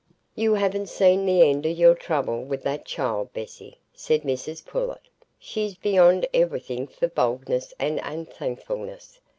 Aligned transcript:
"You 0.33 0.55
haven't 0.55 0.87
seen 0.89 1.27
the 1.27 1.47
end 1.47 1.63
o' 1.63 1.69
your 1.69 1.93
trouble 1.93 2.43
wi' 2.43 2.55
that 2.63 2.85
child, 2.85 3.31
Bessy," 3.33 3.77
said 3.93 4.23
Mrs 4.23 4.65
Pullet; 4.65 5.01
"she's 5.37 5.75
beyond 5.75 6.25
everything 6.33 6.87
for 6.87 7.07
boldness 7.07 7.71
and 7.77 7.99
unthankfulness. 8.03 9.19